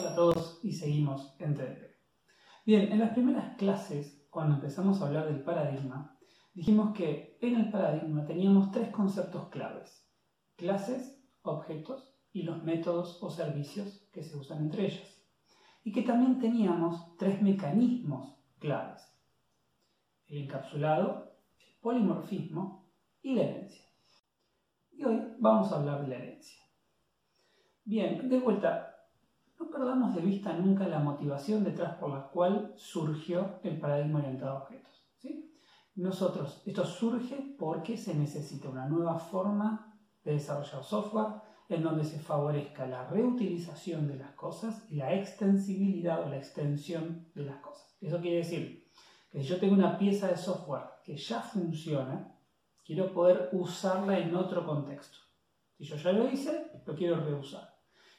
[0.00, 1.82] Hola a todos y seguimos en TDP.
[2.64, 6.18] Bien, en las primeras clases, cuando empezamos a hablar del paradigma,
[6.54, 10.10] dijimos que en el paradigma teníamos tres conceptos claves.
[10.56, 15.22] Clases, objetos y los métodos o servicios que se usan entre ellas.
[15.84, 19.02] Y que también teníamos tres mecanismos claves.
[20.28, 22.90] El encapsulado, el polimorfismo
[23.20, 23.84] y la herencia.
[24.92, 26.62] Y hoy vamos a hablar de la herencia.
[27.84, 28.89] Bien, de vuelta,
[29.60, 34.52] no perdamos de vista nunca la motivación detrás por la cual surgió el paradigma orientado
[34.52, 34.90] a objetos.
[35.96, 42.18] Nosotros, esto surge porque se necesita una nueva forma de desarrollar software en donde se
[42.18, 47.98] favorezca la reutilización de las cosas y la extensibilidad o la extensión de las cosas.
[48.00, 48.88] Eso quiere decir
[49.30, 52.34] que si yo tengo una pieza de software que ya funciona,
[52.82, 55.18] quiero poder usarla en otro contexto.
[55.76, 57.69] Si yo ya lo hice, lo quiero reusar.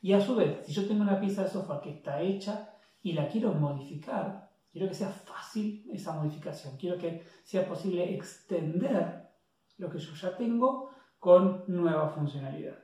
[0.00, 3.12] Y a su vez, si yo tengo una pieza de software que está hecha y
[3.12, 9.28] la quiero modificar, quiero que sea fácil esa modificación, quiero que sea posible extender
[9.76, 12.78] lo que yo ya tengo con nueva funcionalidad.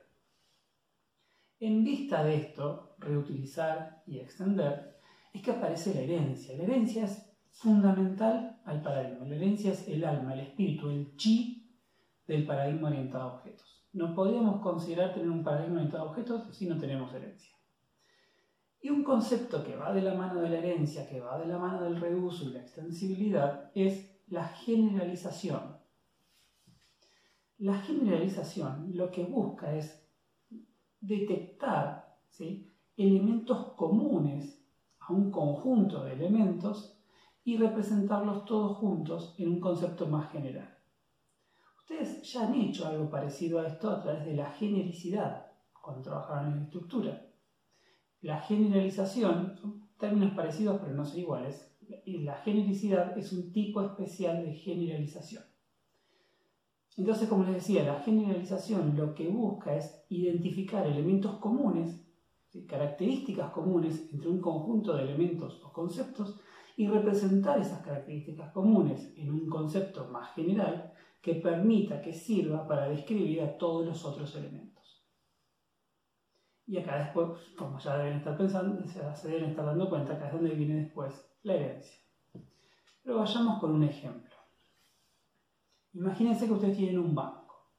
[1.59, 4.99] En vista de esto, reutilizar y extender,
[5.33, 6.55] es que aparece la herencia.
[6.57, 9.25] La herencia es fundamental al paradigma.
[9.25, 11.79] La herencia es el alma, el espíritu, el chi
[12.27, 16.67] del paradigma orientado a objetos no podemos considerar tener un paradigma orientado a objetos si
[16.67, 17.55] no tenemos herencia.
[18.81, 21.57] Y un concepto que va de la mano de la herencia, que va de la
[21.57, 25.77] mano del reuso y la extensibilidad, es la generalización.
[27.57, 30.05] La generalización lo que busca es
[30.99, 32.17] detectar
[32.97, 34.61] elementos comunes
[34.99, 36.99] a un conjunto de elementos
[37.45, 40.74] y representarlos todos juntos en un concepto más general.
[41.87, 46.51] Ustedes ya han hecho algo parecido a esto a través de la genericidad, cuando trabajaron
[46.53, 47.27] en la estructura.
[48.21, 53.83] La generalización, son términos parecidos pero no son iguales, y la genericidad es un tipo
[53.83, 55.43] especial de generalización.
[56.97, 62.03] Entonces, como les decía, la generalización lo que busca es identificar elementos comunes,
[62.67, 66.39] características comunes entre un conjunto de elementos o conceptos
[66.77, 70.93] y representar esas características comunes en un concepto más general
[71.25, 75.03] que permita que sirva para describir a todos los otros elementos.
[76.67, 80.33] Y acá después, como ya deben estar pensando, se deben estar dando cuenta, acá es
[80.33, 81.99] donde viene después la herencia.
[83.01, 84.35] Pero vayamos con un ejemplo.
[85.93, 87.71] Imagínense que ustedes tienen un banco.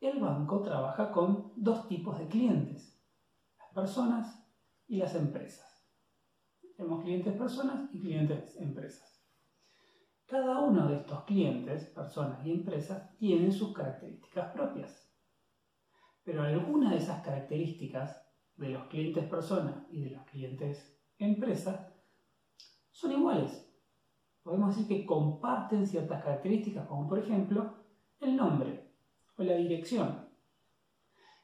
[0.00, 3.00] El banco trabaja con dos tipos de clientes,
[3.60, 4.44] las personas
[4.88, 5.88] y las empresas.
[6.76, 9.19] Tenemos clientes personas y clientes empresas.
[10.30, 15.12] Cada uno de estos clientes, personas y empresas, tienen sus características propias.
[16.22, 21.92] Pero algunas de esas características de los clientes personas y de los clientes empresas
[22.92, 23.68] son iguales.
[24.44, 27.74] Podemos decir que comparten ciertas características, como por ejemplo
[28.20, 28.88] el nombre
[29.36, 30.28] o la dirección.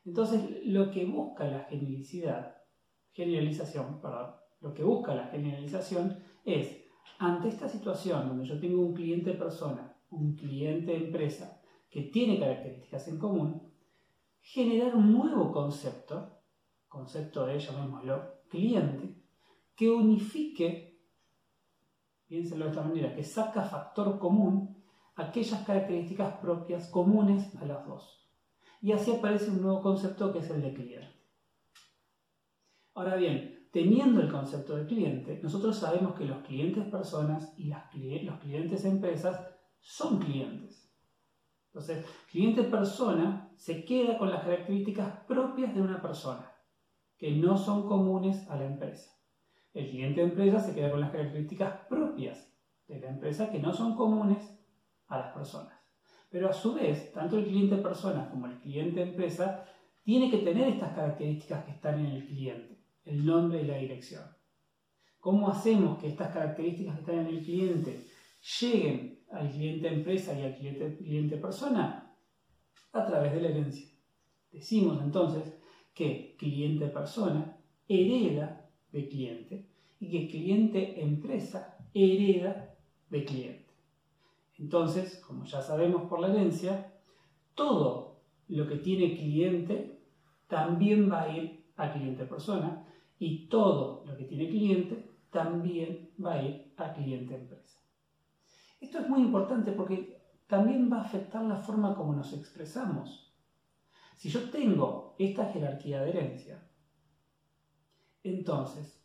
[0.04, 6.85] Entonces, lo que busca la generalización, perdón, lo que busca la generalización es
[7.18, 13.08] ante esta situación donde yo tengo un cliente persona, un cliente empresa que tiene características
[13.08, 13.72] en común,
[14.40, 16.40] generar un nuevo concepto,
[16.88, 19.22] concepto de, llamémoslo, cliente,
[19.74, 21.00] que unifique,
[22.26, 24.76] piénsenlo de esta manera, que saca factor común
[25.16, 28.30] aquellas características propias comunes a las dos.
[28.82, 31.16] Y así aparece un nuevo concepto que es el de cliente.
[32.94, 37.68] Ahora bien, teniendo el concepto de cliente, nosotros sabemos que los clientes personas y
[38.24, 39.38] los clientes empresas
[39.80, 40.90] son clientes.
[41.66, 46.50] Entonces, cliente persona se queda con las características propias de una persona,
[47.18, 49.10] que no son comunes a la empresa.
[49.74, 52.50] El cliente empresa se queda con las características propias
[52.88, 54.58] de la empresa, que no son comunes
[55.08, 55.78] a las personas.
[56.30, 59.66] Pero a su vez, tanto el cliente persona como el cliente empresa
[60.02, 62.75] tiene que tener estas características que están en el cliente
[63.06, 64.24] el nombre y la dirección.
[65.20, 68.06] ¿Cómo hacemos que estas características que están en el cliente
[68.60, 72.16] lleguen al cliente empresa y al cliente, persona?
[72.92, 73.88] A través de la herencia.
[74.52, 75.58] Decimos entonces
[75.94, 77.58] que cliente persona
[77.88, 79.68] hereda de cliente
[79.98, 82.74] y que cliente empresa hereda
[83.10, 83.66] de cliente.
[84.58, 86.94] Entonces, como ya sabemos por la herencia,
[87.54, 90.00] todo lo que tiene cliente
[90.46, 92.85] también va a ir a cliente persona
[93.18, 97.80] y todo lo que tiene cliente también va a ir a cliente empresa.
[98.80, 103.34] Esto es muy importante porque también va a afectar la forma como nos expresamos.
[104.14, 106.62] Si yo tengo esta jerarquía de herencia,
[108.26, 109.00] Entonces,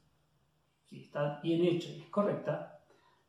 [0.79, 2.81] si está bien hecho y es correcta,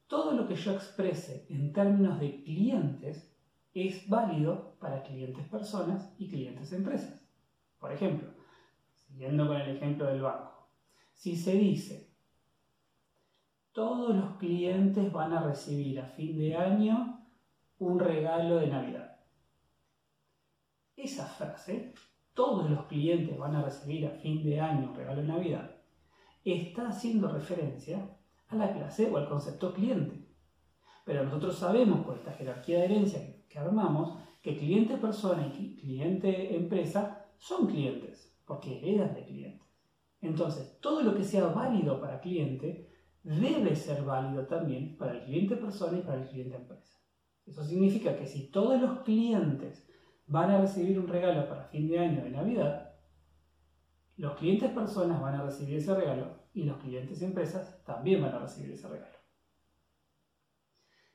[0.06, 3.30] todo lo que yo exprese en términos de clientes
[3.74, 7.22] es válido para clientes personas y clientes empresas.
[7.78, 8.32] Por ejemplo,
[8.94, 10.61] siguiendo con el ejemplo del banco,
[11.22, 12.10] si se dice,
[13.70, 17.24] todos los clientes van a recibir a fin de año
[17.78, 19.20] un regalo de Navidad.
[20.96, 21.94] Esa frase,
[22.34, 25.76] todos los clientes van a recibir a fin de año un regalo de Navidad,
[26.44, 28.18] está haciendo referencia
[28.48, 30.26] a la clase o al concepto cliente.
[31.04, 36.56] Pero nosotros sabemos por esta jerarquía de herencia que armamos que cliente persona y cliente
[36.56, 39.61] empresa son clientes, porque heredan de clientes.
[40.22, 42.88] Entonces, todo lo que sea válido para cliente
[43.24, 46.98] debe ser válido también para el cliente persona y para el cliente empresa.
[47.44, 49.86] Eso significa que si todos los clientes
[50.26, 52.94] van a recibir un regalo para fin de año de Navidad,
[54.16, 58.38] los clientes personas van a recibir ese regalo y los clientes empresas también van a
[58.38, 59.18] recibir ese regalo.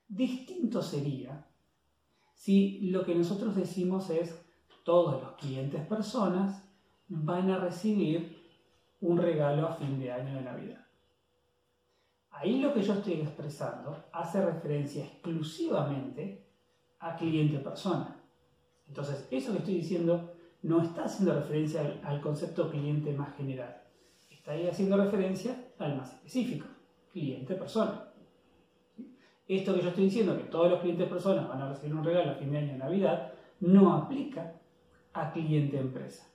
[0.09, 1.47] Distinto sería
[2.33, 4.45] si lo que nosotros decimos es
[4.83, 6.63] todos los clientes personas
[7.07, 8.36] van a recibir
[9.01, 10.85] un regalo a fin de año de Navidad.
[12.31, 16.45] Ahí lo que yo estoy expresando hace referencia exclusivamente
[16.99, 18.15] a cliente persona.
[18.87, 20.31] Entonces, eso que estoy diciendo
[20.63, 23.81] no está haciendo referencia al, concepto cliente más general.
[24.29, 26.67] Está ahí haciendo referencia al más específico,
[27.11, 28.05] cliente persona.
[29.47, 32.31] Esto que yo estoy diciendo, que todos los clientes personas van a recibir un regalo
[32.31, 34.53] a fin de año de Navidad, no aplica
[35.13, 36.27] a cliente empresa.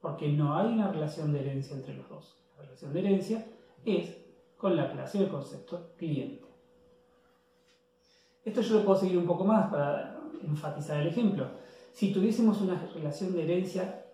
[0.00, 2.36] Porque no hay una relación de herencia entre los dos.
[2.56, 3.46] La relación de herencia
[3.84, 4.16] es
[4.56, 6.46] con la clase del concepto cliente.
[8.44, 11.46] Esto yo lo puedo seguir un poco más para enfatizar el ejemplo.
[11.92, 14.06] Si tuviésemos una relación de herencia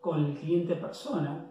[0.00, 1.50] con el cliente persona,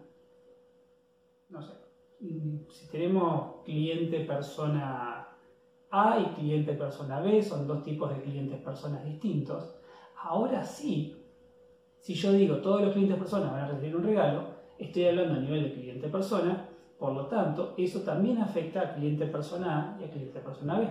[1.48, 1.74] no sé,
[2.18, 5.28] si tenemos cliente persona
[5.90, 9.76] A y cliente persona B, son dos tipos de clientes personas distintos,
[10.16, 11.23] ahora sí,
[12.04, 14.44] si yo digo todos los clientes personas van a recibir un regalo,
[14.78, 16.68] estoy hablando a nivel de cliente persona,
[16.98, 20.88] por lo tanto, eso también afecta al cliente persona A y al cliente persona B.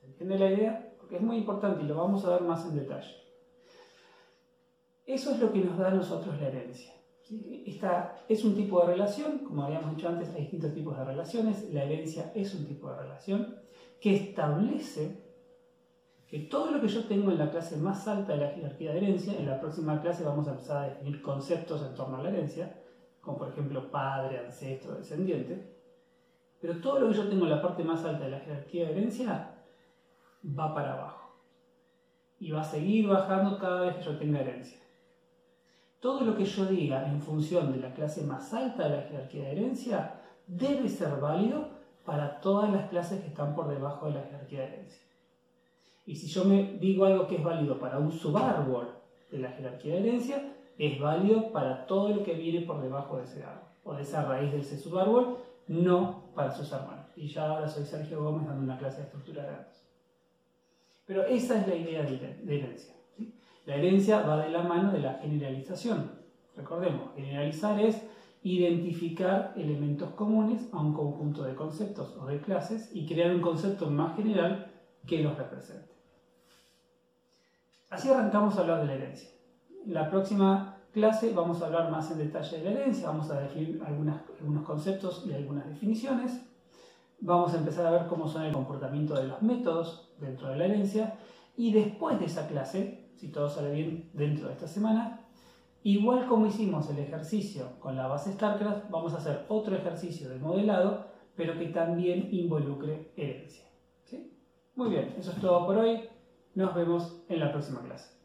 [0.00, 0.94] ¿Se entiende la idea?
[0.98, 3.14] Porque es muy importante y lo vamos a ver más en detalle.
[5.06, 6.92] Eso es lo que nos da a nosotros la herencia.
[7.64, 11.72] Esta es un tipo de relación, como habíamos dicho antes, hay distintos tipos de relaciones.
[11.72, 13.60] La herencia es un tipo de relación
[14.00, 15.23] que establece
[16.40, 19.38] todo lo que yo tengo en la clase más alta de la jerarquía de herencia,
[19.38, 22.80] en la próxima clase vamos a empezar a definir conceptos en torno a la herencia,
[23.20, 25.74] como por ejemplo padre, ancestro, descendiente,
[26.60, 28.92] pero todo lo que yo tengo en la parte más alta de la jerarquía de
[28.92, 29.54] herencia
[30.58, 31.36] va para abajo
[32.38, 34.84] y va a seguir bajando cada vez que yo tenga herencia
[36.04, 39.44] todo lo que yo diga en función de la clase más alta de la jerarquía
[39.44, 41.66] de herencia debe ser válido
[42.04, 45.02] para todas las clases que están por debajo de la jerarquía de herencia.
[46.06, 48.88] Y si yo me digo algo que es válido para un subárbol
[49.30, 53.24] de la jerarquía de herencia, es válido para todo lo que viene por debajo de
[53.24, 57.06] ese árbol, o de esa raíz de ese subárbol, no para sus hermanos.
[57.16, 59.82] Y ya ahora soy Sergio Gómez dando una clase de estructura de datos.
[61.06, 62.94] Pero esa es la idea de herencia.
[63.66, 66.10] La herencia va de la mano de la generalización.
[66.56, 68.02] Recordemos, generalizar es
[68.42, 73.90] identificar elementos comunes a un conjunto de conceptos o de clases y crear un concepto
[73.90, 74.70] más general
[75.06, 75.93] que los represente.
[77.94, 79.30] Así arrancamos a hablar de la herencia.
[79.86, 83.38] En la próxima clase vamos a hablar más en detalle de la herencia, vamos a
[83.38, 86.44] definir algunos conceptos y algunas definiciones.
[87.20, 90.64] Vamos a empezar a ver cómo son el comportamiento de los métodos dentro de la
[90.64, 91.14] herencia
[91.56, 95.20] y después de esa clase si todo sale bien dentro de esta semana.
[95.84, 100.40] Igual como hicimos el ejercicio con la base StarCraft, vamos a hacer otro ejercicio de
[100.40, 103.62] modelado, pero que también involucre herencia.
[104.74, 106.08] Muy bien, eso es todo por hoy.
[106.54, 108.23] Nos vemos en la próxima clase.